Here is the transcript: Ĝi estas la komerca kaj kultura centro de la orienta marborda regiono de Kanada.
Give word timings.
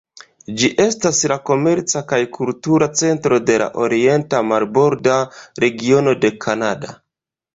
Ĝi 0.59 0.67
estas 0.83 1.19
la 1.31 1.35
komerca 1.49 2.01
kaj 2.13 2.19
kultura 2.37 2.87
centro 3.01 3.37
de 3.49 3.59
la 3.63 3.67
orienta 3.83 4.41
marborda 4.53 5.19
regiono 5.65 6.17
de 6.25 6.33
Kanada. 6.47 6.97